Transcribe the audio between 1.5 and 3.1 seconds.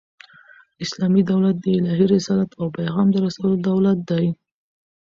د الهي رسالت او پیغام